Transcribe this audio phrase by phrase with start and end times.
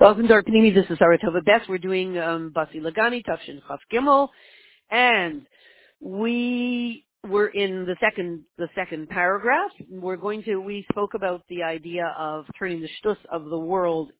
[0.00, 0.74] Welcome to our Panini.
[0.74, 1.68] This is Saratova Best.
[1.68, 4.28] We're doing um, Basi Lagani, Tafshin Chaf Gimel,
[4.90, 5.46] and
[6.00, 9.70] we were in the second the second paragraph.
[9.88, 14.10] We're going to we spoke about the idea of turning the shtus of the world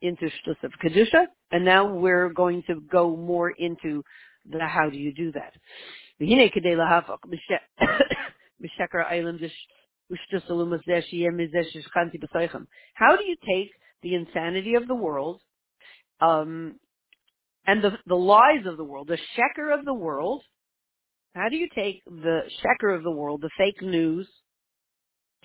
[0.00, 4.02] into shtus of kedusha, and now we're going to go more into
[4.50, 5.52] the how do you do that.
[12.94, 13.70] How do you take
[14.02, 15.40] the insanity of the world,
[16.20, 16.76] um,
[17.66, 20.42] and the, the lies of the world, the sheker of the world.
[21.34, 24.28] How do you take the sheker of the world, the fake news,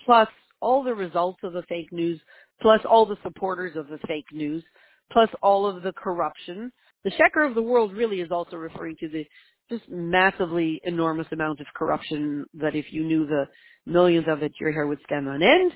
[0.04, 0.28] plus
[0.60, 2.20] all the results of the fake news,
[2.60, 4.62] plus all the supporters of the fake news,
[5.10, 6.72] plus all of the corruption?
[7.04, 9.24] The sheker of the world really is also referring to the
[9.70, 13.44] just massively enormous amount of corruption that if you knew the
[13.86, 15.72] millions of it, your hair would stand on end.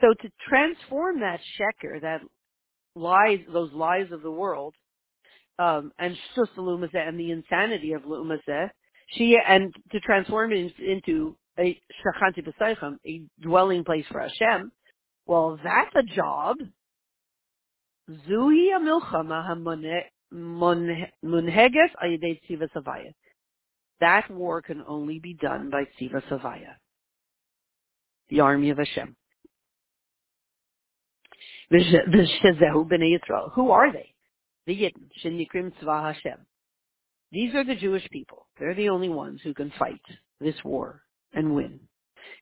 [0.00, 2.20] So to transform that sheker, that
[2.94, 4.74] lies, those lies of the world,
[5.58, 8.70] um, and shtus and the insanity of lumazeh,
[9.08, 14.72] she and to transform it into a shachanti b'saycham, a dwelling place for Hashem.
[15.26, 16.56] Well, that's a job.
[18.10, 19.92] Zui milchama
[20.32, 23.12] munheges ayidei tziva savaya.
[24.00, 26.74] That war can only be done by tziva savaya,
[28.28, 29.16] the army of Hashem.
[33.54, 34.14] Who are they?
[34.66, 36.38] The Yidden, Shenikrim Tzva Hashem.
[37.32, 38.46] These are the Jewish people.
[38.58, 40.00] They're the only ones who can fight
[40.40, 41.80] this war and win.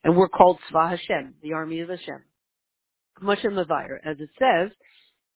[0.03, 2.23] And we're called Tzva Hashem, the army of Hashem.
[3.21, 4.71] Moshe Mavir, as it says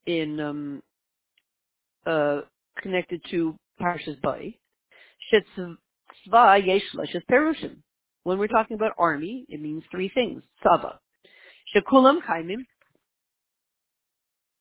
[0.05, 0.83] in um,
[2.05, 2.41] uh,
[2.81, 4.59] connected to Parshas Bay,
[5.33, 5.77] Tzva
[6.31, 7.77] Yeshla Perushim.
[8.23, 10.43] When we're talking about army, it means three things.
[10.63, 10.97] Tzava.
[11.75, 12.65] Shekulam Kaimim,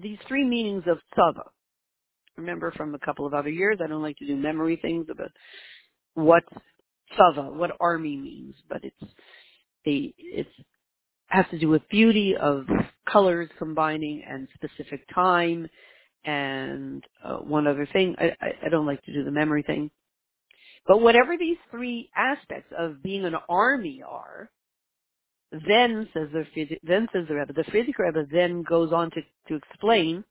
[0.00, 1.48] these three meanings of tzava.
[2.36, 5.30] Remember from a couple of other years, I don't like to do memory things about
[6.14, 6.44] what
[7.18, 9.12] tzava, what army means, but it's
[9.86, 10.50] a, it's
[11.28, 12.66] has to do with beauty of
[13.10, 15.68] colors combining and specific time
[16.24, 18.14] and uh, one other thing.
[18.18, 19.90] I, I, I don't like to do the memory thing.
[20.86, 24.50] But whatever these three aspects of being an army are,
[25.52, 26.44] then says the
[26.82, 30.24] then says the Rebbe, the Frierdiker Rebbe then goes on to, to explain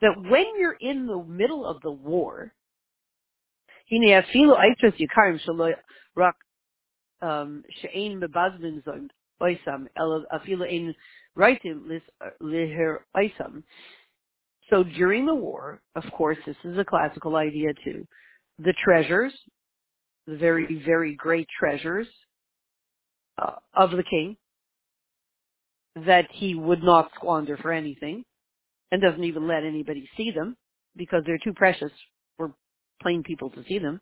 [0.00, 2.52] that when you're in the middle of the war,
[7.22, 7.64] um,
[14.70, 18.06] so during the war, of course, this is a classical idea too.
[18.58, 19.32] The treasures,
[20.26, 22.06] the very, very great treasures
[23.36, 24.36] uh, of the king,
[25.96, 28.24] that he would not squander for anything
[28.90, 30.56] and doesn't even let anybody see them
[30.96, 31.90] because they're too precious
[32.36, 32.54] for
[33.02, 34.00] plain people to see them.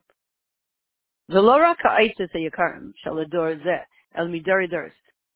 [1.28, 1.40] The.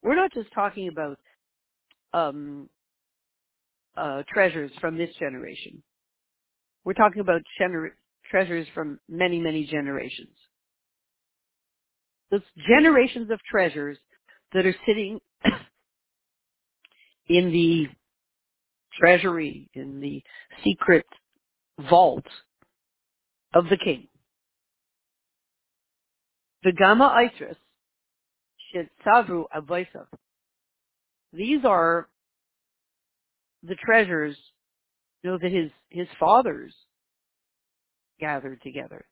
[0.02, 1.18] We're not just talking about
[2.12, 2.68] um,
[3.96, 5.82] uh, treasures from this generation.
[6.84, 7.92] We're talking about gener-
[8.30, 10.36] treasures from many, many generations.
[12.30, 13.98] Those generations of treasures
[14.52, 15.20] that are sitting
[17.28, 17.86] in the
[18.98, 20.22] treasury, in the
[20.64, 21.06] secret
[21.90, 22.24] vault
[23.54, 24.08] of the king.
[26.62, 27.56] The Gamma Itris
[28.74, 30.06] Shitzavru Avoisav.
[31.32, 32.08] These are
[33.62, 34.36] the treasures
[35.22, 36.72] you know, that his, his fathers
[38.20, 39.04] gathered together.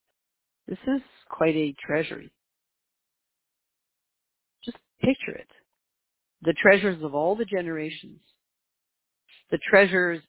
[0.67, 2.31] This is quite a treasury.
[4.65, 5.49] Just picture it
[6.45, 8.21] the treasures of all the generations,
[9.51, 10.21] the treasures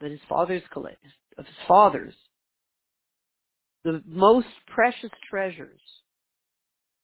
[0.00, 2.14] that his fathers collected, of his fathers,
[3.84, 5.80] the most precious treasures,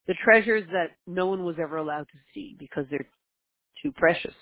[0.07, 3.07] the treasures that no one was ever allowed to see because they're
[3.83, 4.35] too precious.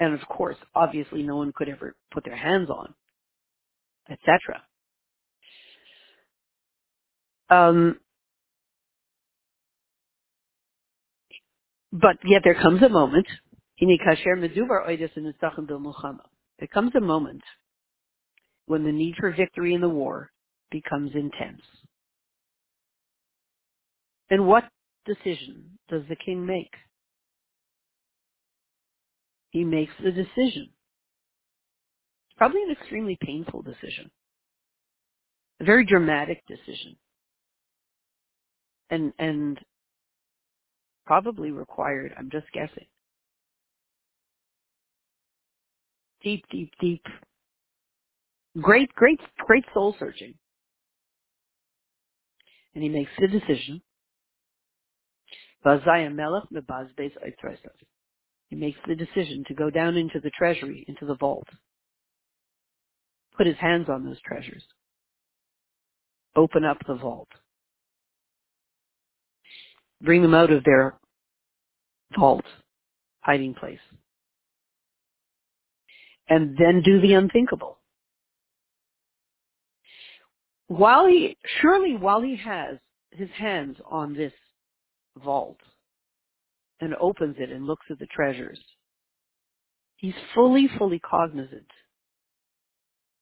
[0.00, 2.94] And of course, obviously no one could ever put their hands on,
[4.10, 4.62] etc.
[7.50, 7.98] Um,
[11.94, 13.26] But yet there comes a moment,
[13.80, 13.98] there
[16.72, 17.42] comes a moment
[18.66, 20.32] when the need for victory in the war
[20.72, 21.62] becomes intense.
[24.28, 24.64] And what
[25.06, 26.72] decision does the king make?
[29.50, 30.70] He makes the decision.
[32.36, 34.10] Probably an extremely painful decision.
[35.60, 36.96] A very dramatic decision.
[38.90, 39.58] And, and
[41.06, 42.86] probably required, I'm just guessing,
[46.22, 47.04] deep, deep, deep,
[48.60, 50.34] great, great, great soul searching.
[52.74, 53.82] And he makes the decision.
[58.48, 61.48] He makes the decision to go down into the treasury, into the vault,
[63.36, 64.62] put his hands on those treasures,
[66.36, 67.28] open up the vault,
[70.04, 70.94] bring them out of their
[72.16, 72.44] vault
[73.20, 73.80] hiding place,
[76.28, 77.78] and then do the unthinkable.
[80.66, 82.78] While he, surely while he has
[83.12, 84.32] his hands on this
[85.22, 85.58] vault
[86.80, 88.58] and opens it and looks at the treasures,
[89.96, 91.66] he's fully, fully cognizant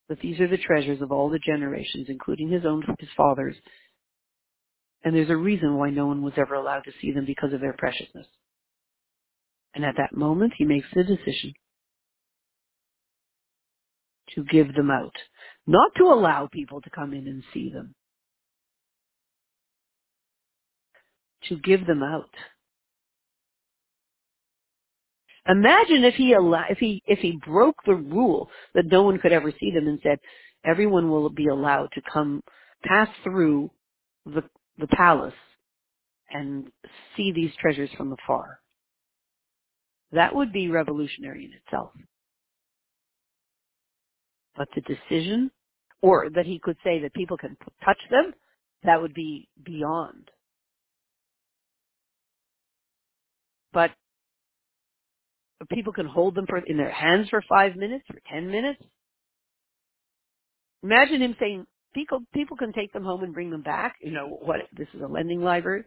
[0.08, 3.56] that these are the treasures of all the generations, including his own, his father's,
[5.04, 7.60] and there's a reason why no one was ever allowed to see them because of
[7.60, 8.26] their preciousness.
[9.74, 11.54] And at that moment, he makes the decision
[14.34, 15.14] to give them out.
[15.66, 17.94] Not to allow people to come in and see them.
[21.48, 22.30] To give them out.
[25.48, 29.32] Imagine if he allow, if he if he broke the rule that no one could
[29.32, 30.20] ever see them and said
[30.64, 32.42] everyone will be allowed to come
[32.84, 33.70] pass through
[34.26, 34.44] the
[34.78, 35.34] the palace
[36.30, 36.70] and
[37.16, 38.60] see these treasures from afar.
[40.12, 41.92] That would be revolutionary in itself.
[44.56, 45.50] But the decision,
[46.02, 48.34] or that he could say that people can touch them,
[48.84, 50.30] that would be beyond.
[53.72, 53.90] But
[55.70, 58.82] people can hold them for, in their hands for five minutes, for ten minutes.
[60.82, 63.96] Imagine him saying, people, people can take them home and bring them back.
[64.00, 65.84] You know, what, this is a lending library.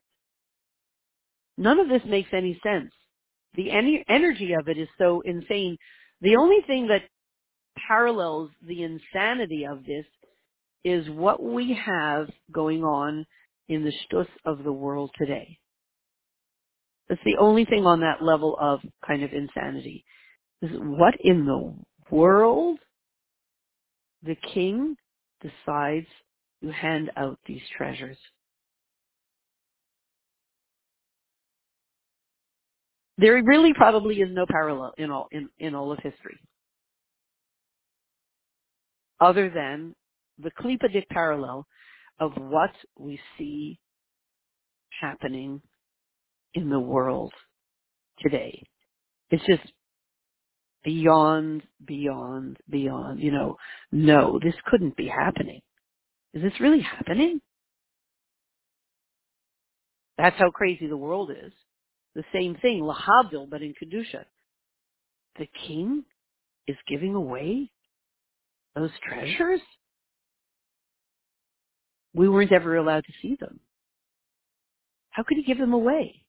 [1.58, 2.92] None of this makes any sense.
[3.56, 5.78] The energy of it is so insane.
[6.22, 7.04] The only thing that
[7.88, 10.06] parallels the insanity of this
[10.84, 13.26] is what we have going on
[13.70, 15.58] in the shtus of the world today.
[17.08, 20.04] That's the only thing on that level of kind of insanity.
[20.62, 21.74] What in the
[22.10, 22.80] world
[24.24, 24.96] the king
[25.46, 26.08] decides
[26.64, 28.18] to hand out these treasures.
[33.18, 36.40] There really probably is no parallel in all in, in all of history
[39.20, 39.96] other than
[40.38, 41.66] the Klippadik parallel
[42.20, 43.80] of what we see
[45.02, 45.62] happening
[46.54, 47.34] in the world
[48.20, 48.64] today.
[49.30, 49.64] It's just
[50.86, 53.58] beyond, beyond, beyond, you know,
[53.92, 55.62] no, this couldn't be happening.
[56.34, 57.42] Is this really happening?
[60.18, 61.52] That's how crazy the world is.
[62.14, 64.24] The same thing, Lahavdil, but in Kedusha.
[65.38, 66.06] The king
[66.68, 67.72] is giving away
[68.76, 69.62] those treasures?
[72.14, 73.60] We weren't ever allowed to see them.
[75.10, 76.22] How could he give them away?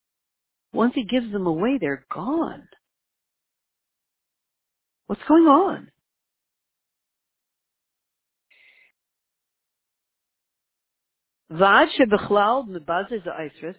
[0.72, 2.66] Once he gives them away, they're gone.
[5.07, 5.87] What's going on?
[11.49, 13.75] ועד שבכלל מבזז האיסרס,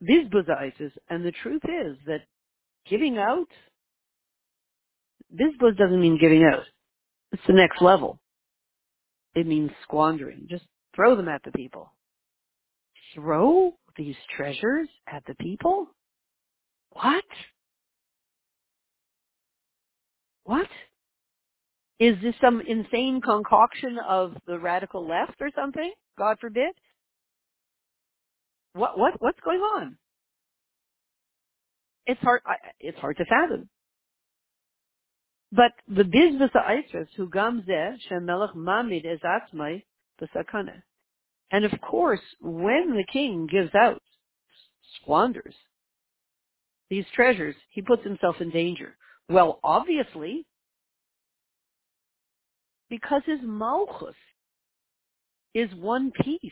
[0.00, 2.22] בזבוז האיסרס, and the truth is that
[2.86, 3.48] giving out
[5.34, 6.64] Bizbuz doesn't mean giving out.
[7.32, 8.18] It's the next level.
[9.34, 10.46] It means squandering.
[10.48, 11.92] Just throw them at the people.
[13.14, 15.86] Throw these treasures at the people?
[16.90, 17.24] What?
[20.47, 20.69] What?
[21.99, 25.91] Is this some insane concoction of the radical left or something?
[26.17, 26.73] God forbid.
[28.71, 29.97] What what what's going on?
[32.05, 32.43] It's hard.
[32.79, 33.67] It's hard to fathom.
[35.51, 39.83] But the bizbus ha'isras who gam zeh shemelech mamid es atzmai
[40.21, 40.81] b'sakana.
[41.51, 44.01] And of course, when the king gives out,
[45.01, 45.55] squanders
[46.89, 48.95] these treasures, he puts himself in danger.
[49.29, 50.45] Well, obviously,
[52.89, 54.15] because his malchus
[55.53, 56.51] is one piece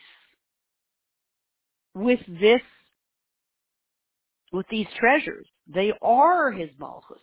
[1.94, 2.60] with this,
[4.52, 5.46] with these treasures.
[5.66, 7.22] They are his malchus.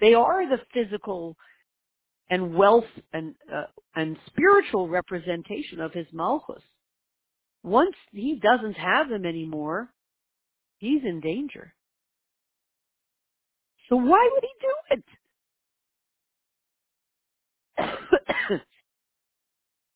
[0.00, 1.36] They are the physical
[2.30, 6.62] and wealth and uh, and spiritual representation of his malchus.
[7.62, 9.88] Once he doesn't have them anymore,
[10.78, 11.74] he's in danger.
[13.88, 15.02] So why would he do
[17.78, 18.62] it?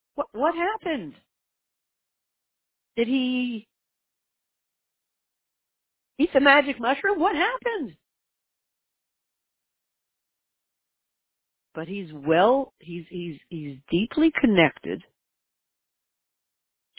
[0.17, 1.15] what what happened?
[2.97, 3.69] Did he
[6.19, 7.21] eat the magic mushroom?
[7.21, 7.97] What happened?
[11.75, 15.03] But he's well he's he's he's deeply connected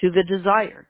[0.02, 0.90] to the desire.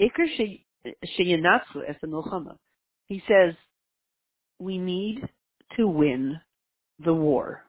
[0.00, 0.26] Iker
[0.84, 0.94] es.
[3.08, 3.54] He says
[4.58, 5.28] we need
[5.76, 6.40] to win
[7.04, 7.64] the war.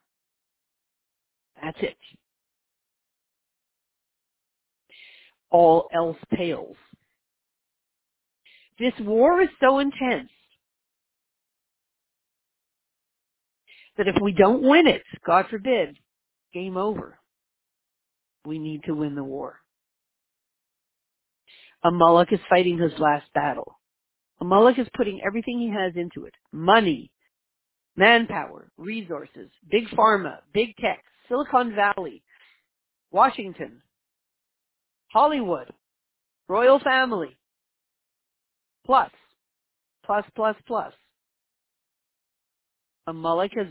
[1.61, 1.97] That's it.
[5.49, 6.75] All else pales.
[8.79, 10.29] This war is so intense
[13.97, 15.97] that if we don't win it, God forbid,
[16.53, 17.19] game over.
[18.45, 19.59] We need to win the war.
[21.83, 23.79] Amalek is fighting his last battle.
[24.39, 26.33] Amalek is putting everything he has into it.
[26.51, 27.11] Money,
[27.95, 32.23] manpower, resources, big pharma, big tech, Silicon Valley,
[33.11, 33.81] Washington,
[35.11, 35.71] Hollywood,
[36.47, 37.37] royal family,
[38.85, 39.11] plus,
[40.05, 40.93] plus, plus, plus.
[43.07, 43.67] Amalek has,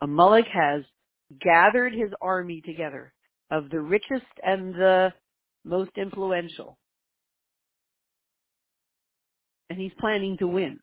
[0.00, 0.82] Amalek has
[1.40, 3.12] gathered his army together
[3.50, 5.12] of the richest and the
[5.64, 6.78] most influential
[9.68, 10.80] and he's planning to win.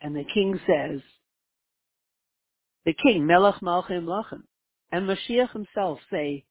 [0.00, 1.00] And the king says,
[2.84, 4.42] the king, Melech Malchim Lachem,
[4.90, 6.44] and Mashiach himself say,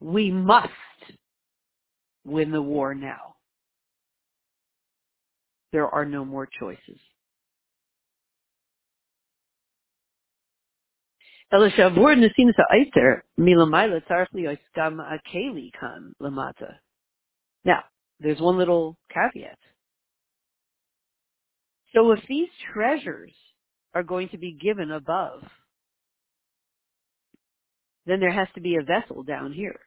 [0.00, 0.70] we must
[2.24, 3.34] win the war now.
[5.72, 6.98] There are no more choices.
[17.64, 17.80] Now,
[18.20, 19.58] there's one little caveat.
[21.94, 23.32] So if these treasures
[23.94, 25.42] are going to be given above,
[28.06, 29.80] then there has to be a vessel down here.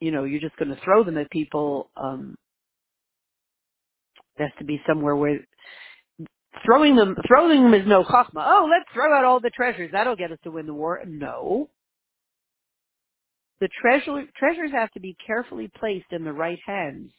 [0.00, 1.90] You know, you're just going to throw them at people.
[1.96, 2.36] Um,
[4.36, 5.40] there has to be somewhere where
[6.64, 8.44] throwing them throwing them is no chachma.
[8.46, 9.90] Oh, let's throw out all the treasures.
[9.92, 11.02] That'll get us to win the war.
[11.06, 11.68] No.
[13.60, 17.10] The treasure, treasures have to be carefully placed in the right hands,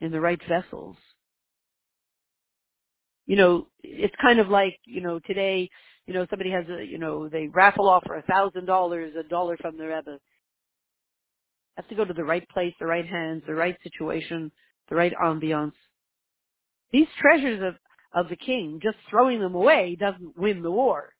[0.00, 0.96] in the right vessels.
[3.26, 5.68] You know, it's kind of like, you know, today,
[6.06, 9.28] you know, somebody has a, you know, they raffle off for a thousand dollars, a
[9.28, 10.18] dollar from the Rebbe.
[11.76, 14.50] Has to go to the right place, the right hands, the right situation,
[14.88, 15.74] the right ambiance.
[16.92, 17.74] These treasures of
[18.14, 21.12] of the king, just throwing them away doesn't win the war.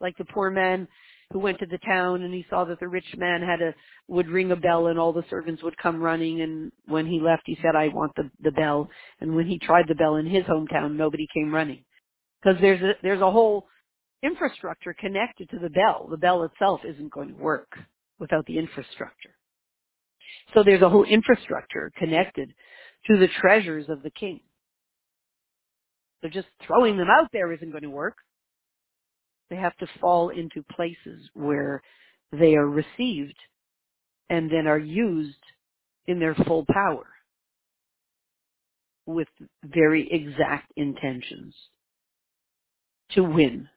[0.00, 0.86] Like the poor man
[1.32, 3.74] who went to the town and he saw that the rich man had a
[4.08, 6.40] would ring a bell and all the servants would come running.
[6.40, 8.88] And when he left he said I want the the bell.
[9.20, 11.84] And when he tried the bell in his hometown nobody came running.
[12.42, 13.66] Because there's a there's a whole
[14.22, 16.08] infrastructure connected to the bell.
[16.10, 17.72] The bell itself isn't going to work
[18.18, 19.34] without the infrastructure.
[20.54, 22.52] So there's a whole infrastructure connected
[23.06, 24.40] to the treasures of the king.
[26.22, 28.16] So just throwing them out there isn't going to work.
[29.50, 31.82] They have to fall into places where
[32.32, 33.36] they are received
[34.30, 35.38] and then are used
[36.06, 37.06] in their full power
[39.06, 39.28] with
[39.64, 41.54] very exact intentions
[43.12, 43.68] to win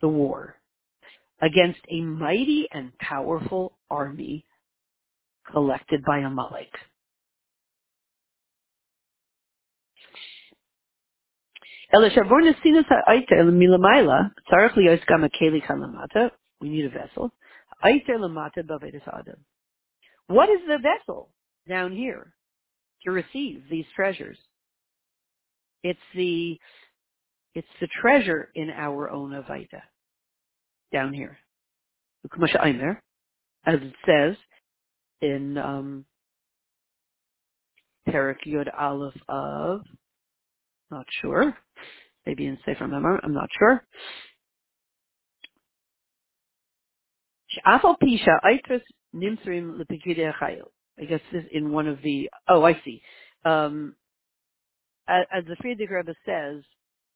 [0.00, 0.56] the war
[1.42, 4.46] against a mighty and powerful army
[5.52, 6.72] collected by Amalek.
[16.60, 17.32] We need a vessel.
[20.26, 21.30] What is the vessel
[21.68, 22.32] down here
[23.04, 24.38] to receive these treasures?
[25.84, 26.58] It's the
[27.54, 29.82] it's the treasure in our own Avaita
[30.92, 31.38] down here.
[33.66, 34.36] As it says
[35.20, 36.04] in um,
[38.06, 39.82] Perak Yod Aleph of
[40.90, 41.56] not sure,
[42.26, 43.84] maybe in Sefer Memor, I'm not sure.
[47.66, 47.78] I
[51.08, 53.02] guess this in one of the, oh, I see.
[53.44, 53.94] Um,
[55.08, 56.62] as the Frierdiker Rebbe says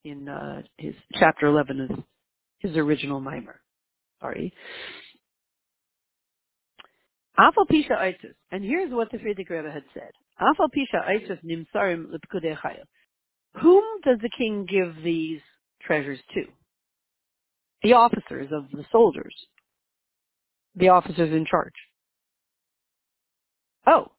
[0.05, 1.91] in uh, his chapter 11 of
[2.59, 3.61] his original mimer,
[4.21, 4.53] sorry.
[7.39, 8.15] Afal Pisha.
[8.51, 10.11] And here's what the Frierdiker Rebbe had said.
[10.41, 12.57] Afal Pisha Aitzis Nimsarim Lipkudei.
[13.55, 15.41] Whom does the king give these
[15.83, 16.45] treasures to?
[17.83, 19.35] The officers of the soldiers.
[20.77, 21.75] The officers in charge.
[23.87, 24.13] Oh,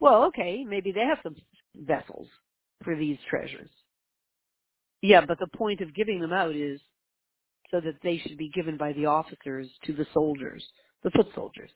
[0.00, 1.36] well, okay, maybe they have some
[1.76, 2.28] vessels
[2.82, 3.70] for these treasures.
[5.00, 6.80] Yeah, but the point of giving them out is
[7.70, 10.64] so that they should be given by the officers to the soldiers,
[11.02, 11.70] the foot soldiers.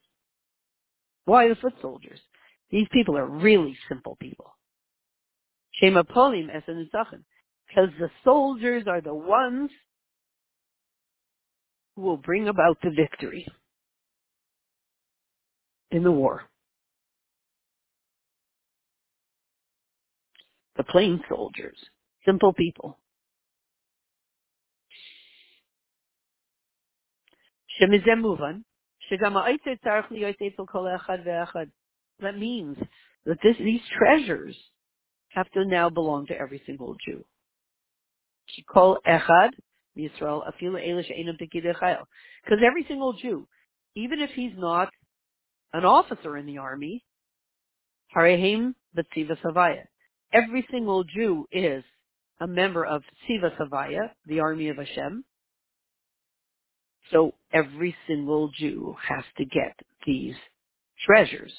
[1.24, 2.20] Why the foot soldiers?
[2.70, 4.55] These people are really simple people.
[5.76, 7.22] Shema Polim Esanisachin.
[7.68, 9.70] Because the soldiers are the ones
[11.94, 13.46] who will bring about the victory
[15.90, 16.42] in the war.
[20.76, 21.76] The plain soldiers,
[22.24, 22.98] simple people.
[27.80, 27.88] That
[32.38, 32.76] means
[33.26, 34.56] that this, these treasures
[35.36, 37.24] have to now belong to every single Jew.
[38.56, 38.98] Because
[42.66, 43.46] every single Jew,
[43.94, 44.88] even if he's not
[45.72, 47.04] an officer in the army.
[50.32, 51.84] Every single Jew is
[52.40, 55.24] a member of Tziva Savaya, the army of Hashem.
[57.10, 60.34] So every single Jew has to get these
[61.04, 61.52] treasures.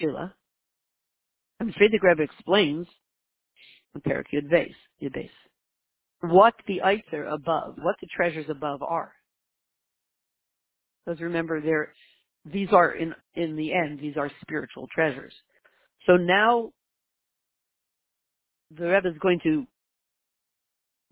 [0.00, 0.34] Levire, Shila.
[1.60, 2.86] And Frierdiker Rebbe explains
[3.94, 4.50] in Yud
[5.02, 5.30] Beis,
[6.20, 9.12] what the Eitzer above, what the treasures above are.
[11.04, 11.92] Because remember, they're,
[12.44, 15.34] these are in, in the end, these are spiritual treasures.
[16.06, 16.72] So now
[18.70, 19.66] the Rebbe is going to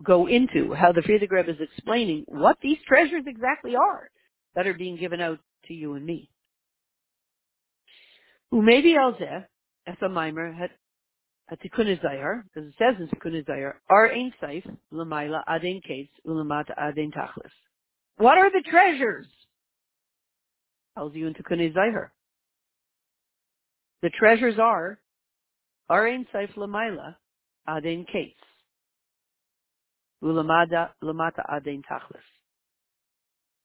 [0.03, 4.09] go into how the Frierdiker Rebbe is explaining what these treasures exactly are
[4.55, 6.30] that are being given out to you and me.
[8.53, 9.45] Umaydi Alzeh,
[9.87, 10.53] as a mimer,
[11.51, 16.71] Tikkun Zayar, because it says in Tikkun Zayar, Ar Ein Seif, Lamaila Aden Kates, Ulamata
[16.77, 17.51] Aden Tachlis.
[18.17, 19.27] What are the treasures?
[20.97, 22.09] Tells you in Tikkun Zayar.
[24.01, 24.99] The treasures are
[25.89, 27.15] Ar Ein Seif Lamaila
[27.67, 28.35] Aden Kates,
[30.23, 32.21] Ulamada Lamata Aden Tachlis.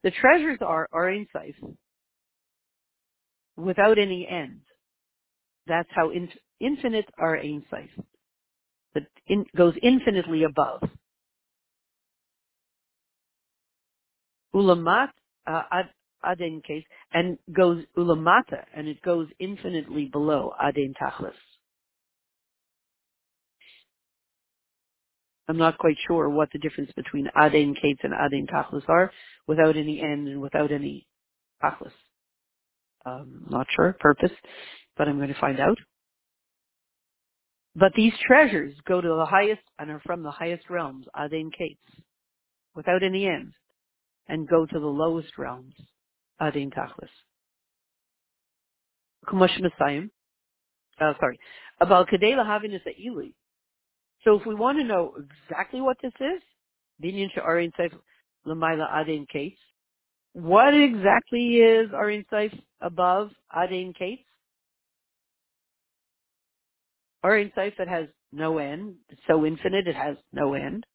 [0.03, 1.55] The treasures are Ar Ein Seif,
[3.57, 4.61] without any end.
[5.69, 6.29] That's how in,
[6.61, 7.91] infinite are Ein Seif.
[8.95, 10.83] That in, goes infinitely above.
[14.55, 15.11] Ulamat
[15.47, 15.91] uh, ad,
[16.25, 21.33] aden case and goes ulamata and it goes infinitely below aden tachlis.
[25.49, 29.13] I'm not quite sure what the difference between aden kates and aden tachlis are
[29.49, 31.07] without any end and without any
[31.63, 31.93] tachlis.
[33.07, 34.33] Um, not sure purpose
[34.97, 35.79] but I'm going to find out.
[37.75, 42.05] But these treasures go to the highest and are from the highest realms, Aden Kates,
[42.75, 43.53] without any end,
[44.29, 45.75] and go to the lowest realms,
[46.41, 47.11] Aden Tachlis.
[49.27, 50.03] Kumash Messiah,
[51.01, 51.39] uh, sorry,
[51.81, 53.35] about Kadela Havinus at Ili.
[54.25, 55.15] So if we want to know
[55.51, 56.43] exactly what this is,
[57.03, 57.93] Binyan Sha'arin Seif
[58.47, 59.59] Lamaila Aden Kates,
[60.33, 64.26] what exactly is our insight above Aden Kates?
[67.27, 70.87] Or insight that has no end, it's so infinite it has no end.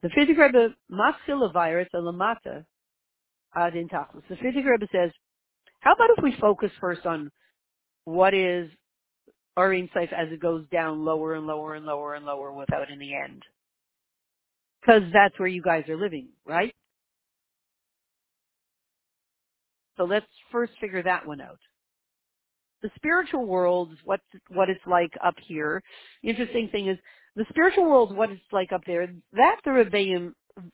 [0.00, 2.64] The Frierdiker Rebbe, Maschil virus lamata
[3.52, 4.22] ad intachlis.
[4.28, 5.10] The Frierdiker Rebbe says,
[5.80, 7.32] how about if we focus first on
[8.04, 8.70] what is
[9.56, 13.12] our insight as it goes down lower and lower and lower and lower without any
[13.12, 13.42] end?
[14.80, 16.76] Because that's where you guys are living, right?
[19.96, 21.58] So let's first figure that one out
[22.82, 25.82] the spiritual world is what what it's like up here.
[26.22, 26.98] The interesting thing is
[27.36, 29.06] the spiritual world, what it's like up there.
[29.32, 30.32] That the Rebbeim,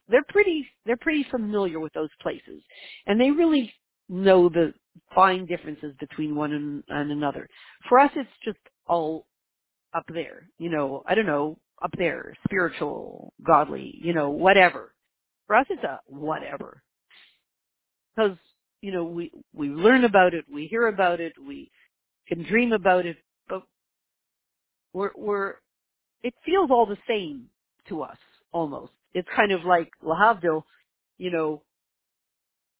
[0.08, 2.62] they're pretty they're pretty familiar with those places,
[3.06, 3.72] and they really
[4.08, 4.72] know the
[5.14, 7.48] fine differences between one and, and another.
[7.88, 9.26] For us, it's just all
[9.94, 10.48] up there.
[10.58, 14.94] You know, I don't know, up there, spiritual, godly, you know, whatever.
[15.46, 16.82] For us, it's a whatever.
[18.14, 18.36] Because,
[18.80, 21.70] you know, we, we learn about it, we hear about it, we
[22.28, 23.16] can dream about it,
[23.48, 23.62] but
[24.92, 25.54] we're, we're,
[26.22, 27.46] it feels all the same
[27.88, 28.18] to us,
[28.52, 28.92] almost.
[29.14, 30.62] It's kind of like Lahavdil,
[31.18, 31.62] you know,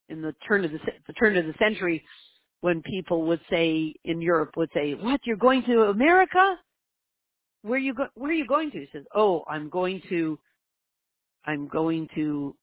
[0.09, 2.05] in the turn of the, the turn of the century,
[2.61, 5.21] when people would say in Europe would say, "What?
[5.25, 6.57] You're going to America?
[7.63, 8.07] Where you go?
[8.15, 10.39] Where are you going to?" He says, "Oh, I'm going to,
[11.45, 12.57] I'm going to,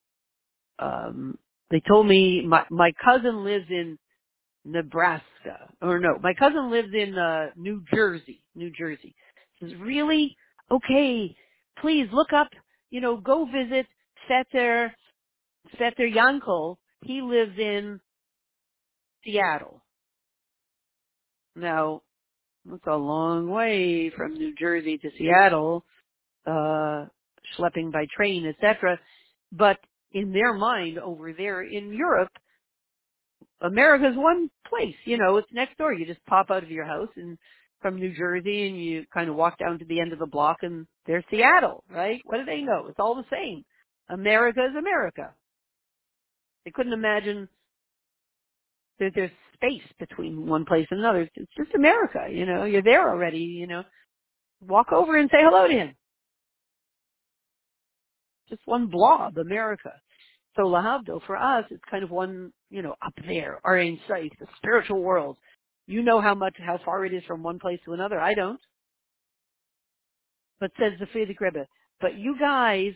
[0.78, 1.38] um,
[1.70, 3.98] They told me my my cousin lives in
[4.64, 9.14] Nebraska, or no, my cousin lives in uh New Jersey, New Jersey.
[9.60, 10.36] Says really
[10.70, 11.36] okay.
[11.80, 12.48] Please look up.
[12.90, 13.86] You know, go visit
[14.28, 14.94] Setter
[15.78, 16.76] Setter Yankel.
[17.02, 18.00] He lives in
[19.24, 19.82] Seattle.
[21.56, 22.02] Now,
[22.64, 25.84] that's a long way from New Jersey to Seattle,
[26.46, 27.06] uh,
[27.56, 28.98] schlepping by train, etc.
[29.52, 29.78] But
[30.12, 32.30] in their mind over there in Europe,
[33.60, 35.92] America's one place, you know, it's next door.
[35.92, 37.38] You just pop out of your house and
[37.80, 40.58] from New Jersey and you kind of walk down to the end of the block
[40.62, 42.20] and there's Seattle, right?
[42.24, 42.86] What do they know?
[42.88, 43.64] It's all the same.
[44.08, 45.34] America is America.
[46.64, 47.48] They couldn't imagine
[48.98, 51.28] that there's space between one place and another.
[51.34, 53.82] It's just America, you know, you're there already, you know.
[54.66, 55.94] Walk over and say hello to him.
[58.48, 59.92] Just one blob, America.
[60.56, 64.32] So Lahavdo, for us, it's kind of one, you know, up there, our own sight,
[64.38, 65.36] the spiritual world.
[65.86, 68.20] You know how much, how far it is from one place to another.
[68.20, 68.60] I don't.
[70.60, 71.66] But says the Frierdiker Rebbe,
[72.00, 72.92] but you guys,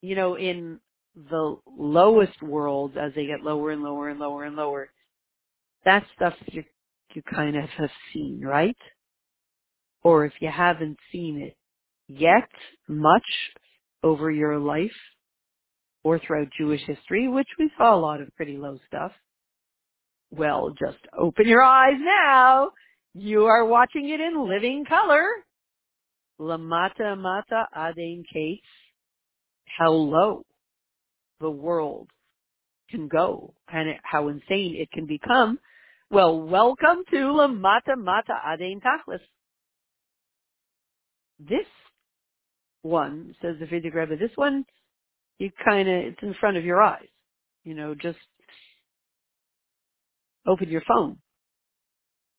[0.00, 0.78] you know, in
[1.30, 4.88] the lowest worlds, as they get lower and lower and lower and lower,
[5.84, 6.64] that stuff you,
[7.14, 8.76] you kind of have seen, right?
[10.02, 11.56] Or if you haven't seen it
[12.06, 12.48] yet
[12.88, 13.24] much
[14.02, 14.92] over your life,
[16.06, 19.10] or throughout Jewish history, which we saw a lot of pretty low stuff.
[20.30, 22.70] Well, just open your eyes now.
[23.12, 25.26] You are watching it in living color.
[26.40, 28.62] Lamata mata adein kates.
[29.66, 30.44] How low
[31.40, 32.08] the world
[32.88, 35.58] can go and how insane it can become.
[36.08, 39.18] Well, welcome to Lamata mata adein tachlis.
[41.40, 41.66] This
[42.82, 44.64] one, says the Frierdiker Rebbe, this one
[45.38, 47.08] you kind of, it's in front of your eyes.
[47.64, 48.18] You know, just
[50.46, 51.18] open your phone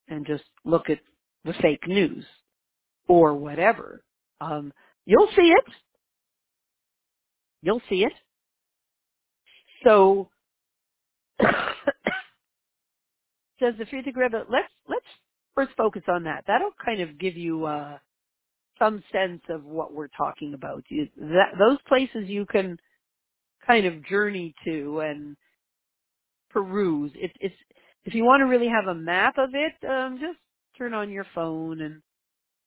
[0.08, 0.98] and just look at
[1.44, 2.24] the fake news
[3.08, 4.02] or whatever.
[4.40, 4.72] Um,
[5.06, 5.64] you'll see it.
[7.62, 8.12] You'll see it.
[9.84, 10.30] So,
[11.42, 11.52] says
[13.78, 15.06] the Frierdiker Rebbe, let's, let's
[15.54, 16.44] first focus on that.
[16.46, 17.98] That'll kind of give you, uh,
[18.78, 20.84] some sense of what we're talking about.
[20.88, 22.78] You, that, those places you can
[23.68, 25.36] kind of journey to and
[26.50, 27.12] peruse.
[27.14, 27.54] It, it's
[28.04, 30.38] if you want to really have a map of it, um, just
[30.78, 32.00] turn on your phone and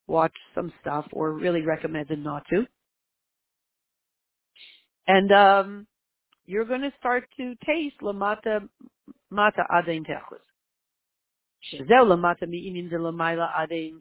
[0.08, 2.66] watch some stuff, or really recommend recommended not to.
[5.08, 5.88] And um,
[6.46, 8.68] you're going to start to taste lamata
[9.32, 10.42] mata adein techus.
[11.90, 13.94] Lamata de adein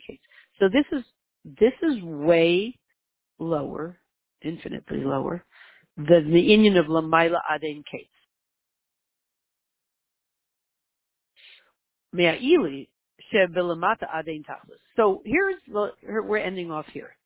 [0.59, 1.05] So this is
[1.45, 2.79] this is way
[3.39, 3.99] lower,
[4.43, 5.45] infinitely lower
[6.09, 8.09] than the Indian of lamayla adein case.
[12.13, 12.89] Me'a'ili
[13.33, 14.81] shebelamata adein tachlis.
[14.97, 17.17] So here's the, here, we're ending off here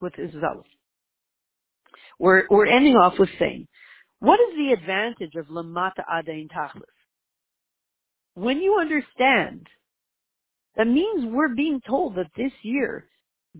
[0.00, 0.64] with Isabel.
[2.18, 3.66] We're we're ending off with saying,
[4.20, 6.82] what is the advantage of lamata adein tachlis?
[8.34, 9.66] When you understand,
[10.76, 13.06] that means we're being told that this year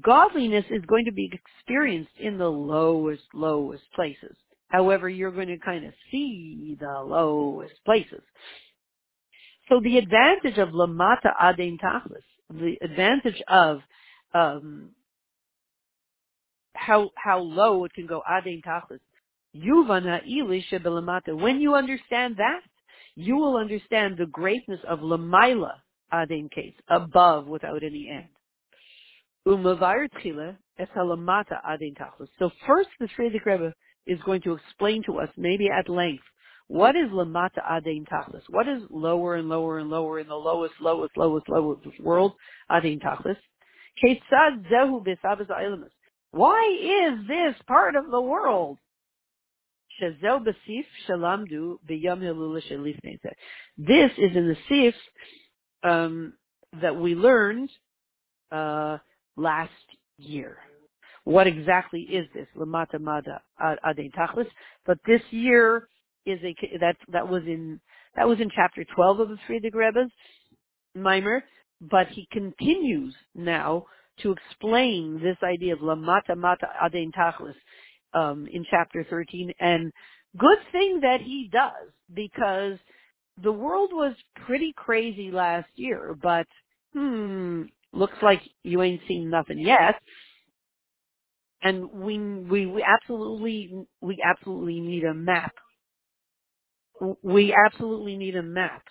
[0.01, 4.37] godliness is going to be experienced in the lowest, lowest places.
[4.69, 8.23] However, you're going to kind of see the lowest places.
[9.69, 13.81] So the advantage of lamata adein tachlis, the advantage of
[14.35, 14.91] um,
[16.75, 19.01] how how low it can go adein tachlis,
[19.57, 21.41] yuvana ilisha belamata.
[21.41, 22.61] When you understand that,
[23.15, 25.75] you will understand the greatness of lamaila
[26.13, 28.29] adein case, above without any end.
[28.29, 29.34] Umavir tchila es halamata adein tachlis.
[29.47, 29.57] So
[32.67, 33.73] first, the Frierdiker Rebbe
[34.07, 36.25] is going to explain to us, maybe at length,
[36.67, 38.43] what is lamata adein tachlis?
[38.49, 42.33] What is lower and lower and lower in the lowest, lowest, lowest, lowest world?
[42.71, 43.37] Adein tachlis.
[44.03, 45.87] Zehu.
[46.31, 48.79] Why is this part of the world?
[50.01, 50.15] This
[54.19, 54.95] is in the sif
[55.83, 56.35] um,
[56.81, 57.71] that we learned
[58.51, 58.99] uh,
[59.37, 59.71] last
[60.19, 60.59] year.
[61.25, 62.47] What exactly is this?
[62.57, 64.47] Lamata mada adein tachlis.
[64.87, 65.89] But this year
[66.27, 67.81] is a that that was in
[68.17, 70.11] that was in chapter 12 of the Frierdiker Rebbe's
[70.95, 71.45] Mimer,
[71.81, 73.87] but he continues now
[74.21, 77.55] to explain this idea of lamata mata adein tachlis
[78.13, 79.53] um, in chapter 13.
[79.59, 79.93] And
[80.39, 82.79] good thing that he does because
[83.43, 84.15] the world was
[84.47, 86.47] pretty crazy last year, but
[86.93, 87.63] hmm,
[87.97, 89.97] looks like you ain't seen nothing yet.
[91.63, 95.53] And we we we absolutely we absolutely need a map
[97.23, 98.83] we absolutely need a map.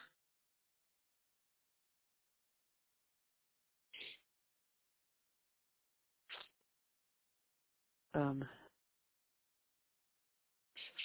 [8.15, 8.43] Um,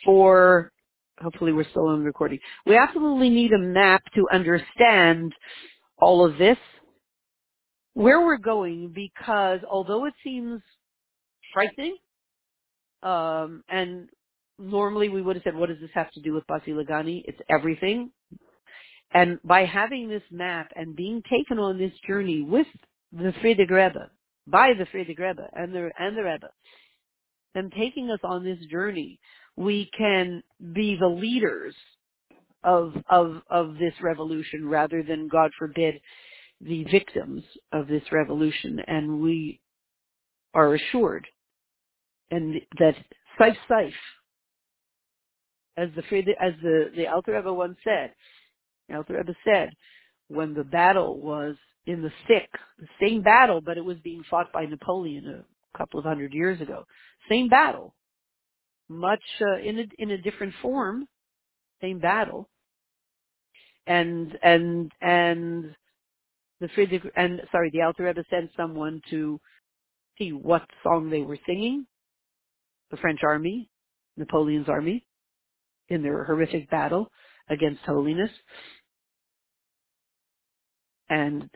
[0.04, 0.72] for
[1.20, 2.40] hopefully we're still on recording.
[2.66, 5.34] We absolutely need a map to understand
[5.98, 6.58] all of this,
[7.98, 10.62] where we're going, because although it seems
[11.52, 11.96] frightening,
[13.02, 14.08] um, and
[14.56, 17.24] normally we would have said, what does this have to do with Basi Lagani?
[17.24, 18.12] It's everything.
[19.12, 22.68] And by having this map and being taken on this journey with
[23.10, 24.10] the Frierdiker Rebbe,
[24.46, 26.50] by the Frierdiker Rebbe and the, and the Rebbe,
[27.56, 29.18] them taking us on this journey,
[29.56, 31.74] we can be the leaders
[32.62, 36.00] of, of, of this revolution rather than, God forbid,
[36.60, 38.80] the victims of this revolution.
[38.86, 39.60] And we
[40.54, 41.26] are assured
[42.30, 42.94] and that
[43.40, 43.92] Saif Saif,
[45.76, 46.02] as the,
[46.40, 48.12] as the, the Alter Rebbe once said,
[48.94, 49.70] Alter Rebbe said,
[50.28, 54.52] when the battle was in the thick, the same battle, but it was being fought
[54.52, 55.44] by Napoleon
[55.74, 56.84] a couple of hundred years ago.
[57.30, 57.94] Same battle,
[58.88, 61.06] much uh, in a in a different form,
[61.80, 62.48] same battle,
[63.86, 65.74] and and and
[66.60, 69.40] the Frierdiker and sorry, the Alter Rebbe sent someone to
[70.18, 71.86] see what song they were singing.
[72.90, 73.68] The French army,
[74.16, 75.04] Napoleon's army,
[75.88, 77.10] in their horrific battle
[77.48, 78.30] against holiness,
[81.08, 81.48] and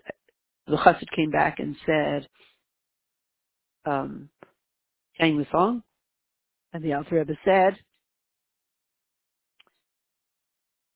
[0.67, 2.29] the chassid came back and said,
[3.85, 4.29] um,
[5.19, 5.83] sang the song,
[6.73, 7.77] and the Alter Rebbe said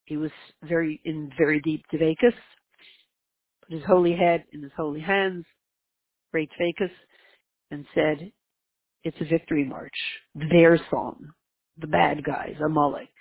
[0.05, 0.31] he was
[0.63, 2.35] very in very deep dvekus,
[3.67, 5.45] put his holy head in his holy hands,
[6.33, 6.91] great dvekus,
[7.71, 8.33] and said,
[9.03, 9.97] "It's a victory march.
[10.35, 11.33] Their song,
[11.77, 13.13] the bad guys, Amalek,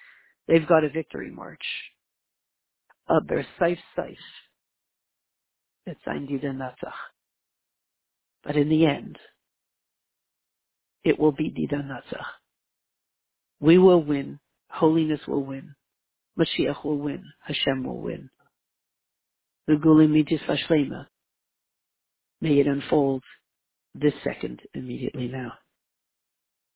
[0.47, 1.65] they've got a victory march.
[3.27, 4.17] Their saif saif.
[5.85, 6.93] It's ein Dida Natzach.
[8.43, 9.19] But in the end,
[11.03, 12.25] it will be Dida Natzach.
[13.59, 14.39] We will win.
[14.69, 15.75] Holiness will win.
[16.37, 17.23] Mashiach will win.
[17.43, 18.29] Hashem will win.
[19.67, 21.07] The Gulim Mitzvah Shlema.
[22.41, 23.23] May it unfold
[23.95, 25.31] this second immediately mm.
[25.31, 25.53] now.